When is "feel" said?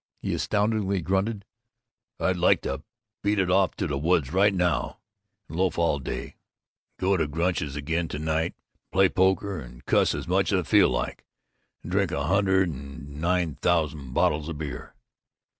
10.63-10.89